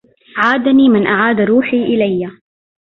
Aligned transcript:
عادني 0.37 0.89
من 0.89 1.07
أعاد 1.07 1.39
روحي 1.41 1.83
إليا 1.83 2.39